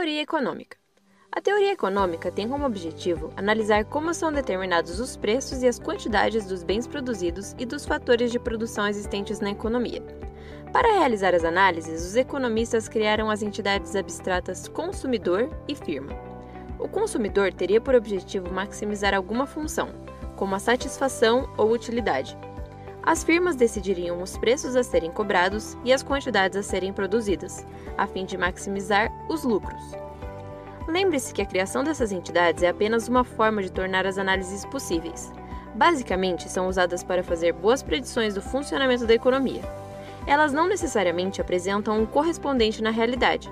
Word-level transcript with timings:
Teoria 0.00 0.22
econômica. 0.22 0.78
A 1.30 1.42
teoria 1.42 1.72
econômica 1.72 2.32
tem 2.32 2.48
como 2.48 2.64
objetivo 2.64 3.30
analisar 3.36 3.84
como 3.84 4.14
são 4.14 4.32
determinados 4.32 4.98
os 4.98 5.14
preços 5.14 5.62
e 5.62 5.68
as 5.68 5.78
quantidades 5.78 6.46
dos 6.46 6.62
bens 6.62 6.86
produzidos 6.86 7.54
e 7.58 7.66
dos 7.66 7.84
fatores 7.84 8.32
de 8.32 8.38
produção 8.38 8.88
existentes 8.88 9.40
na 9.40 9.50
economia. 9.50 10.02
Para 10.72 10.94
realizar 10.94 11.34
as 11.34 11.44
análises, 11.44 12.02
os 12.02 12.16
economistas 12.16 12.88
criaram 12.88 13.28
as 13.28 13.42
entidades 13.42 13.94
abstratas 13.94 14.68
consumidor 14.68 15.50
e 15.68 15.74
firma. 15.74 16.14
O 16.78 16.88
consumidor 16.88 17.52
teria 17.52 17.78
por 17.78 17.94
objetivo 17.94 18.50
maximizar 18.50 19.12
alguma 19.12 19.46
função, 19.46 19.90
como 20.34 20.54
a 20.54 20.58
satisfação 20.58 21.46
ou 21.58 21.72
utilidade. 21.72 22.38
As 23.02 23.24
firmas 23.24 23.56
decidiriam 23.56 24.22
os 24.22 24.36
preços 24.36 24.76
a 24.76 24.82
serem 24.82 25.10
cobrados 25.10 25.76
e 25.84 25.92
as 25.92 26.02
quantidades 26.02 26.56
a 26.56 26.62
serem 26.62 26.92
produzidas, 26.92 27.66
a 27.96 28.06
fim 28.06 28.26
de 28.26 28.36
maximizar 28.36 29.10
os 29.28 29.42
lucros. 29.42 29.82
Lembre-se 30.86 31.32
que 31.32 31.40
a 31.40 31.46
criação 31.46 31.82
dessas 31.82 32.12
entidades 32.12 32.62
é 32.62 32.68
apenas 32.68 33.08
uma 33.08 33.24
forma 33.24 33.62
de 33.62 33.72
tornar 33.72 34.06
as 34.06 34.18
análises 34.18 34.66
possíveis. 34.66 35.32
Basicamente, 35.74 36.48
são 36.48 36.68
usadas 36.68 37.02
para 37.02 37.22
fazer 37.22 37.52
boas 37.52 37.82
predições 37.82 38.34
do 38.34 38.42
funcionamento 38.42 39.06
da 39.06 39.14
economia. 39.14 39.62
Elas 40.26 40.52
não 40.52 40.68
necessariamente 40.68 41.40
apresentam 41.40 41.98
um 41.98 42.04
correspondente 42.04 42.82
na 42.82 42.90
realidade, 42.90 43.50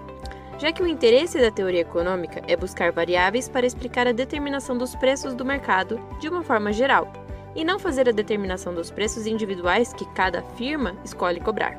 já 0.59 0.73
que 0.73 0.83
o 0.83 0.87
interesse 0.87 1.41
da 1.41 1.51
teoria 1.51 1.81
econômica 1.81 2.43
é 2.47 2.57
buscar 2.57 2.93
variáveis 2.93 3.49
para 3.49 3.67
explicar 3.67 4.07
a 4.07 4.13
determinação 4.13 4.77
dos 4.77 4.95
preços 4.97 5.33
do 5.35 5.45
mercado 5.45 5.99
de 6.19 6.29
uma 6.29 6.43
forma 6.43 6.73
geral, 6.73 7.11
e 7.59 7.65
não 7.65 7.77
fazer 7.77 8.09
a 8.09 8.13
determinação 8.13 8.73
dos 8.73 8.89
preços 8.89 9.27
individuais 9.27 9.93
que 9.93 10.05
cada 10.15 10.43
firma 10.55 10.97
escolhe 11.05 11.41
cobrar. 11.41 11.77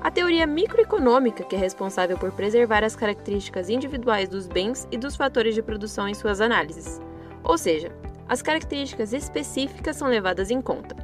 A 0.00 0.10
teoria 0.10 0.46
microeconômica, 0.46 1.44
que 1.44 1.54
é 1.54 1.58
responsável 1.58 2.16
por 2.16 2.32
preservar 2.32 2.82
as 2.82 2.96
características 2.96 3.68
individuais 3.68 4.26
dos 4.26 4.48
bens 4.48 4.88
e 4.90 4.96
dos 4.96 5.16
fatores 5.16 5.54
de 5.54 5.62
produção 5.62 6.08
em 6.08 6.14
suas 6.14 6.40
análises, 6.40 6.98
ou 7.44 7.58
seja, 7.58 7.92
as 8.26 8.40
características 8.40 9.12
específicas 9.12 9.96
são 9.96 10.08
levadas 10.08 10.50
em 10.50 10.62
conta. 10.62 10.96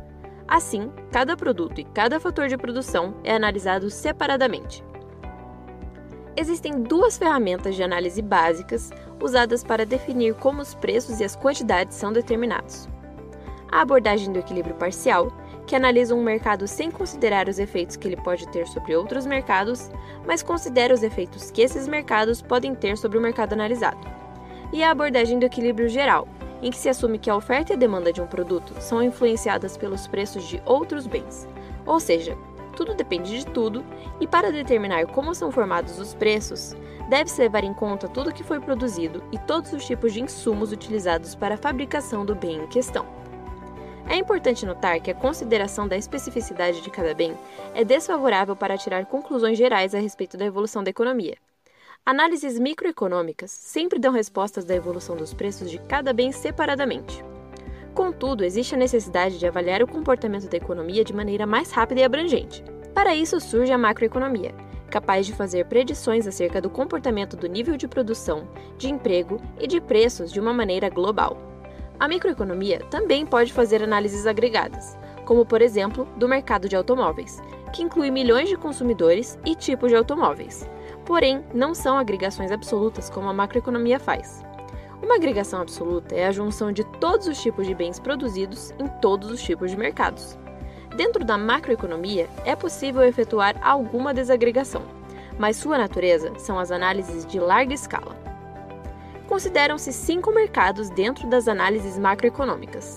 Assim, 0.49 0.91
cada 1.13 1.37
produto 1.37 1.79
e 1.79 1.85
cada 1.85 2.19
fator 2.19 2.49
de 2.49 2.57
produção 2.57 3.21
é 3.23 3.35
analisado 3.35 3.91
separadamente. 3.91 4.83
Existem 6.35 6.83
duas 6.83 7.19
ferramentas 7.19 7.75
de 7.75 7.83
análise 7.83 8.23
básicas 8.23 8.91
usadas 9.21 9.63
para 9.63 9.85
definir 9.85 10.33
como 10.37 10.63
os 10.63 10.75
preços 10.75 11.21
e 11.21 11.25
as 11.25 11.37
quantidades 11.37 11.95
são 11.95 12.11
determinados 12.11 12.89
a 13.71 13.81
abordagem 13.81 14.33
do 14.33 14.39
equilíbrio 14.39 14.75
parcial, 14.75 15.33
que 15.67 15.75
analisa 15.75 16.15
um 16.15 16.23
mercado 16.23 16.67
sem 16.69 16.91
considerar 16.91 17.49
os 17.49 17.59
efeitos 17.59 17.97
que 17.97 18.07
ele 18.07 18.17
pode 18.17 18.47
ter 18.49 18.67
sobre 18.69 18.95
outros 18.95 19.27
mercados, 19.27 19.91
mas 20.27 20.43
considera 20.43 20.95
os 20.95 21.03
efeitos 21.03 21.51
que 21.51 21.63
esses 21.63 21.89
mercados 21.89 22.41
podem 22.41 22.75
ter 22.75 22.97
sobre 22.97 23.19
o 23.19 23.21
mercado 23.21 23.53
analisado. 23.53 24.07
E 24.73 24.83
a 24.83 24.91
abordagem 24.91 25.39
do 25.39 25.47
equilíbrio 25.47 25.89
geral, 25.89 26.29
em 26.63 26.71
que 26.71 26.79
se 26.79 26.89
assume 26.89 27.19
que 27.19 27.29
a 27.29 27.37
oferta 27.37 27.73
e 27.73 27.77
a 27.77 27.79
demanda 27.79 28.13
de 28.13 28.21
um 28.21 28.27
produto 28.27 28.75
são 28.81 29.03
influenciadas 29.03 29.77
pelos 29.77 30.07
preços 30.07 30.45
de 30.45 30.63
outros 30.65 31.07
bens. 31.07 31.49
Ou 31.85 32.01
seja, 32.01 32.37
tudo 32.77 32.95
depende 32.95 33.39
de 33.39 33.47
tudo, 33.47 33.85
e 34.21 34.27
para 34.27 34.53
determinar 34.53 35.07
como 35.07 35.35
são 35.35 35.51
formados 35.51 35.99
os 35.99 36.15
preços, 36.15 36.77
deve-se 37.09 37.41
levar 37.41 37.65
em 37.65 37.73
conta 37.73 38.09
tudo 38.09 38.31
o 38.31 38.33
que 38.33 38.45
foi 38.45 38.61
produzido 38.61 39.23
e 39.33 39.39
todos 39.39 39.73
os 39.73 39.85
tipos 39.85 40.13
de 40.13 40.21
insumos 40.21 40.73
utilizados 40.73 41.35
para 41.35 41.55
a 41.55 41.59
fabricação 41.59 42.25
do 42.25 42.35
bem 42.35 42.63
em 42.63 42.67
questão. 42.67 43.07
É 44.09 44.17
importante 44.17 44.65
notar 44.65 45.01
que 45.01 45.11
a 45.11 45.15
consideração 45.15 45.89
da 45.89 45.97
especificidade 45.97 46.81
de 46.81 46.91
cada 46.91 47.13
bem 47.13 47.37
é 47.75 47.85
desfavorável 47.85 48.55
para 48.55 48.79
tirar 48.79 49.07
conclusões 49.07 49.59
gerais 49.59 49.95
a 49.95 49.99
respeito 49.99 50.37
da 50.37 50.45
evolução 50.45 50.85
da 50.85 50.91
economia. 50.91 51.37
Análises 52.05 52.57
microeconômicas 52.57 53.51
sempre 53.51 53.99
dão 53.99 54.13
respostas 54.13 54.65
da 54.65 54.77
evolução 54.77 55.17
dos 55.17 55.35
preços 55.35 55.69
de 55.69 55.79
cada 55.79 56.13
bem 56.13 56.31
separadamente. 56.31 57.25
Contudo, 57.95 58.45
existe 58.45 58.77
a 58.77 58.79
necessidade 58.79 59.41
de 59.41 59.47
avaliar 59.47 59.83
o 59.83 59.89
comportamento 59.89 60.49
da 60.49 60.57
economia 60.57 61.03
de 61.03 61.13
maneira 61.13 61.47
mais 61.47 61.73
rápida 61.73 62.03
e 62.03 62.05
abrangente. 62.05 62.63
Para 62.95 63.17
isso 63.17 63.41
surge 63.41 63.73
a 63.73 63.79
macroeconomia, 63.79 64.55
capaz 64.89 65.27
de 65.27 65.33
fazer 65.33 65.67
predições 65.67 66.29
acerca 66.29 66.61
do 66.61 66.71
comportamento 66.71 67.37
do 67.37 67.49
nível 67.49 67.77
de 67.77 67.89
produção, 67.89 68.47
de 68.79 68.89
emprego 68.89 69.41
e 69.59 69.67
de 69.67 69.81
preços 69.81 70.33
de 70.33 70.39
uma 70.39 70.53
maneira 70.53 70.89
global. 70.89 71.46
A 71.99 72.07
microeconomia 72.07 72.81
também 72.91 73.25
pode 73.25 73.53
fazer 73.53 73.83
análises 73.83 74.27
agregadas, 74.27 74.99
como 75.25 75.47
por 75.47 75.63
exemplo 75.63 76.07
do 76.17 76.29
mercado 76.29 76.69
de 76.69 76.77
automóveis, 76.77 77.43
que 77.73 77.83
inclui 77.83 78.11
milhões 78.11 78.51
de 78.51 78.57
consumidores 78.57 79.39
e 79.47 79.55
tipos 79.55 79.91
de 79.91 79.97
automóveis. 79.97 80.69
Porém, 81.07 81.43
não 81.55 81.75
são 81.75 81.97
agregações 81.97 82.53
absolutas 82.53 83.09
como 83.09 83.31
a 83.31 83.33
macroeconomia 83.33 83.99
faz. 83.99 84.45
Uma 85.03 85.17
agregação 85.17 85.61
absoluta 85.61 86.15
é 86.15 86.27
a 86.27 86.33
junção 86.33 86.71
de 86.71 86.85
todos 87.01 87.27
os 87.29 87.41
tipos 87.41 87.67
de 87.67 87.75
bens 87.75 87.99
produzidos 87.99 88.73
em 88.79 88.89
todos 89.01 89.31
os 89.31 89.43
tipos 89.43 89.71
de 89.71 89.77
mercados. 89.79 90.39
Dentro 90.97 91.25
da 91.25 91.39
macroeconomia, 91.39 92.29
é 92.45 92.55
possível 92.55 93.03
efetuar 93.03 93.57
alguma 93.63 94.13
desagregação, 94.13 94.83
mas 95.39 95.57
sua 95.57 95.79
natureza 95.79 96.33
são 96.39 96.59
as 96.59 96.71
análises 96.71 97.25
de 97.25 97.39
larga 97.39 97.73
escala 97.73 98.26
consideram-se 99.27 99.93
cinco 99.93 100.33
mercados 100.33 100.89
dentro 100.91 101.29
das 101.29 101.49
análises 101.49 101.99
macroeconômicas. 101.99 102.97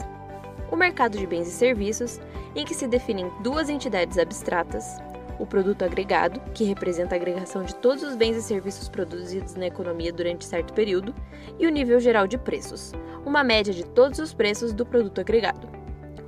O 0.72 0.76
mercado 0.76 1.18
de 1.18 1.26
bens 1.26 1.48
e 1.48 1.52
serviços, 1.52 2.20
em 2.56 2.66
que 2.66 2.76
se 2.76 2.88
definem 2.88 3.32
duas 3.42 3.70
entidades 3.70 4.18
abstratas, 4.18 4.98
o 5.40 5.46
produto 5.46 5.84
agregado, 5.84 6.40
que 6.54 6.66
representa 6.66 7.16
a 7.16 7.18
agregação 7.18 7.64
de 7.64 7.74
todos 7.76 8.04
os 8.04 8.16
bens 8.16 8.36
e 8.36 8.42
serviços 8.42 8.90
produzidos 8.90 9.56
na 9.56 9.68
economia 9.68 10.12
durante 10.12 10.46
certo 10.46 10.74
período, 10.74 11.16
e 11.58 11.66
o 11.66 11.72
nível 11.72 12.00
geral 12.00 12.28
de 12.28 12.38
preços, 12.38 12.92
uma 13.26 13.44
média 13.44 13.74
de 13.74 13.86
todos 13.86 14.20
os 14.20 14.34
preços 14.34 14.74
do 14.74 14.86
produto 14.86 15.22
agregado. 15.22 15.68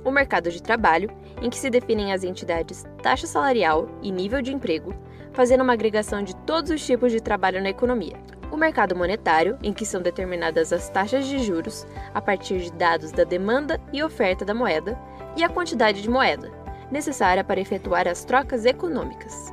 O 0.04 0.10
mercado 0.10 0.50
de 0.50 0.62
trabalho, 0.62 1.10
em 1.40 1.48
que 1.48 1.58
se 1.58 1.70
definem 1.70 2.12
as 2.12 2.24
entidades 2.24 2.84
taxa 3.02 3.26
salarial 3.26 3.88
e 4.02 4.10
nível 4.10 4.42
de 4.42 4.52
emprego, 4.52 4.94
fazendo 5.32 5.62
uma 5.62 5.74
agregação 5.74 6.22
de 6.22 6.34
todos 6.34 6.70
os 6.70 6.84
tipos 6.84 7.12
de 7.12 7.20
trabalho 7.20 7.62
na 7.62 7.70
economia, 7.70 8.16
o 8.52 8.56
mercado 8.56 8.94
monetário, 8.94 9.58
em 9.62 9.72
que 9.72 9.86
são 9.86 10.02
determinadas 10.02 10.74
as 10.74 10.90
taxas 10.90 11.26
de 11.26 11.38
juros 11.38 11.86
a 12.12 12.20
partir 12.20 12.60
de 12.60 12.70
dados 12.72 13.10
da 13.10 13.24
demanda 13.24 13.80
e 13.90 14.02
oferta 14.02 14.44
da 14.44 14.52
moeda, 14.52 14.96
e 15.34 15.42
a 15.42 15.48
quantidade 15.48 16.02
de 16.02 16.10
moeda, 16.10 16.52
necessária 16.90 17.42
para 17.42 17.60
efetuar 17.60 18.06
as 18.06 18.22
trocas 18.26 18.66
econômicas. 18.66 19.50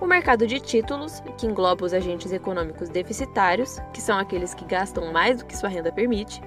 O 0.00 0.06
mercado 0.06 0.46
de 0.46 0.60
títulos, 0.60 1.20
que 1.36 1.48
engloba 1.48 1.84
os 1.84 1.92
agentes 1.92 2.32
econômicos 2.32 2.88
deficitários, 2.88 3.80
que 3.92 4.00
são 4.00 4.16
aqueles 4.16 4.54
que 4.54 4.64
gastam 4.64 5.12
mais 5.12 5.38
do 5.38 5.44
que 5.44 5.56
sua 5.56 5.68
renda 5.68 5.90
permite, 5.90 6.40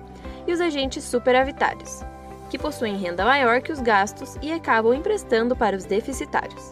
e 0.48 0.54
os 0.54 0.62
agentes 0.62 1.04
superavitários, 1.04 2.02
que 2.50 2.58
possuem 2.58 2.96
renda 2.96 3.26
maior 3.26 3.62
que 3.62 3.74
os 3.74 3.82
gastos 3.82 4.38
e 4.42 4.54
acabam 4.54 4.94
emprestando 4.94 5.54
para 5.54 5.76
os 5.76 5.84
deficitários. 5.84 6.72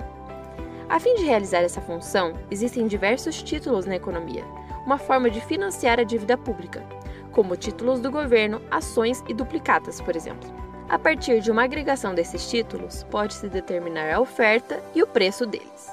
A 0.88 1.02
fim 1.02 1.16
de 1.16 1.26
realizar 1.26 1.60
essa 1.60 1.82
função, 1.82 2.34
existem 2.50 2.88
diversos 2.88 3.44
títulos 3.44 3.86
na 3.86 3.98
economia, 3.98 4.46
uma 4.86 4.98
forma 4.98 5.30
de 5.30 5.42
financiar 5.42 6.00
a 6.00 6.04
dívida 6.04 6.38
pública, 6.38 6.84
como 7.32 7.56
títulos 7.56 8.00
do 8.00 8.12
governo, 8.12 8.62
ações 8.72 9.24
e 9.28 9.34
duplicatas, 9.34 10.02
por 10.02 10.16
exemplo. 10.16 10.50
A 10.90 10.98
partir 10.98 11.40
de 11.40 11.52
uma 11.52 11.64
agregação 11.64 12.16
desses 12.16 12.50
títulos, 12.50 13.04
pode-se 13.12 13.48
determinar 13.48 14.12
a 14.12 14.20
oferta 14.20 14.84
e 14.96 15.04
o 15.04 15.08
preço 15.08 15.46
deles. 15.46 15.88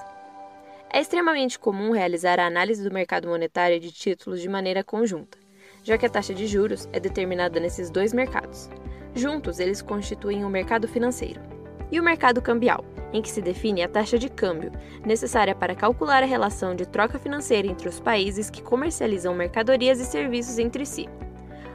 É 0.91 1.01
extremamente 1.01 1.59
comum 1.59 1.91
realizar 1.91 2.41
a 2.41 2.47
análise 2.47 2.83
do 2.83 2.95
mercado 2.95 3.29
monetário 3.29 3.79
de 3.79 3.93
títulos 3.93 4.41
de 4.41 4.49
maneira 4.49 4.83
conjunta, 4.83 5.37
já 5.83 5.99
que 5.99 6.07
a 6.07 6.09
taxa 6.09 6.33
de 6.33 6.47
juros 6.47 6.89
é 6.93 6.99
determinada 6.99 7.61
nesses 7.61 7.91
dois 7.91 8.15
mercados. 8.15 8.71
Juntos, 9.15 9.61
eles 9.61 9.83
constituem 9.83 10.45
o 10.45 10.47
um 10.47 10.51
mercado 10.51 10.89
financeiro. 10.89 11.56
E 11.91 12.01
o 12.01 12.03
mercado 12.03 12.43
cambial, 12.43 12.85
em 13.13 13.23
que 13.23 13.31
se 13.31 13.41
define 13.41 13.83
a 13.83 13.89
taxa 13.89 14.19
de 14.19 14.29
câmbio, 14.29 14.73
necessária 15.05 15.55
para 15.55 15.75
calcular 15.75 16.23
a 16.23 16.27
relação 16.27 16.75
de 16.75 16.87
troca 16.87 17.19
financeira 17.19 17.69
entre 17.69 17.89
os 17.89 18.01
países 18.01 18.51
que 18.51 18.63
comercializam 18.63 19.35
mercadorias 19.35 20.01
e 20.01 20.05
serviços 20.05 20.59
entre 20.59 20.85
si. 20.85 21.09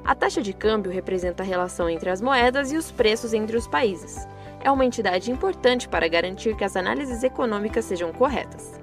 A 0.04 0.16
taxa 0.16 0.42
de 0.42 0.54
câmbio 0.54 0.92
representa 0.92 1.44
a 1.44 1.46
relação 1.46 1.90
entre 1.90 2.10
as 2.10 2.22
moedas 2.22 2.72
e 2.72 2.78
os 2.78 2.92
preços 2.92 3.34
entre 3.34 3.56
os 3.56 3.68
países. 3.68 4.28
É 4.63 4.69
uma 4.69 4.86
entidade 4.86 5.31
importante 5.31 5.88
para 5.88 6.08
garantir 6.08 6.56
que 6.56 6.64
as 6.64 6.75
análises 6.75 7.24
econômicas 7.24 7.86
sejam 7.86 8.12
corretas. 8.12 8.80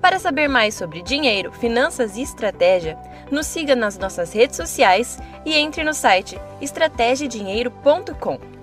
Para 0.00 0.18
saber 0.18 0.48
mais 0.48 0.74
sobre 0.74 1.02
dinheiro, 1.02 1.50
finanças 1.50 2.16
e 2.16 2.22
estratégia, 2.22 2.96
nos 3.30 3.46
siga 3.46 3.74
nas 3.74 3.98
nossas 3.98 4.32
redes 4.32 4.56
sociais 4.56 5.18
e 5.44 5.54
entre 5.54 5.82
no 5.82 5.92
site 5.92 6.38
estrategiadinheiro.com. 6.60 8.57